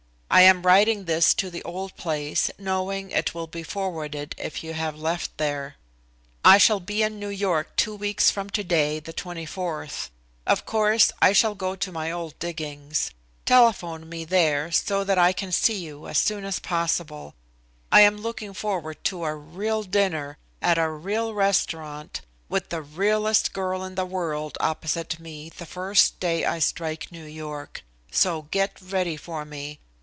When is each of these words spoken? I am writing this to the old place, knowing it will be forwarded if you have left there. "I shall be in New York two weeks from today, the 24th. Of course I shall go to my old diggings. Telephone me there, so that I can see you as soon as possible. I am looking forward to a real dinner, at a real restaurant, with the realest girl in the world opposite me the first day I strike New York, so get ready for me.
I 0.33 0.43
am 0.43 0.61
writing 0.61 1.03
this 1.05 1.33
to 1.33 1.49
the 1.49 1.61
old 1.63 1.97
place, 1.97 2.49
knowing 2.57 3.11
it 3.11 3.35
will 3.35 3.47
be 3.47 3.63
forwarded 3.63 4.33
if 4.37 4.63
you 4.63 4.71
have 4.73 4.97
left 4.97 5.37
there. 5.37 5.75
"I 6.45 6.57
shall 6.57 6.79
be 6.79 7.03
in 7.03 7.19
New 7.19 7.27
York 7.27 7.75
two 7.75 7.93
weeks 7.97 8.31
from 8.31 8.49
today, 8.49 9.01
the 9.01 9.11
24th. 9.11 10.07
Of 10.47 10.65
course 10.65 11.11
I 11.21 11.33
shall 11.33 11.53
go 11.53 11.75
to 11.75 11.91
my 11.91 12.11
old 12.11 12.39
diggings. 12.39 13.11
Telephone 13.45 14.07
me 14.07 14.23
there, 14.23 14.71
so 14.71 15.03
that 15.03 15.17
I 15.17 15.33
can 15.33 15.51
see 15.51 15.75
you 15.75 16.07
as 16.07 16.17
soon 16.17 16.45
as 16.45 16.59
possible. 16.59 17.35
I 17.91 17.99
am 17.99 18.15
looking 18.17 18.53
forward 18.53 19.03
to 19.03 19.25
a 19.25 19.35
real 19.35 19.83
dinner, 19.83 20.37
at 20.61 20.77
a 20.77 20.89
real 20.89 21.33
restaurant, 21.33 22.21
with 22.47 22.69
the 22.69 22.81
realest 22.81 23.51
girl 23.51 23.83
in 23.83 23.95
the 23.95 24.05
world 24.05 24.57
opposite 24.61 25.19
me 25.19 25.49
the 25.49 25.65
first 25.65 26.21
day 26.21 26.45
I 26.45 26.59
strike 26.59 27.11
New 27.11 27.25
York, 27.25 27.83
so 28.11 28.43
get 28.43 28.79
ready 28.81 29.17
for 29.17 29.43
me. 29.43 29.81